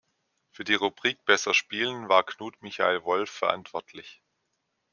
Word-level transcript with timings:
Für 0.49 0.63
die 0.63 0.73
Rubrik 0.73 1.25
„Besser 1.25 1.53
Spielen“ 1.53 2.09
war 2.09 2.25
Knut-Michael 2.25 3.03
Wolf 3.03 3.29
verantwortlich. 3.29 4.23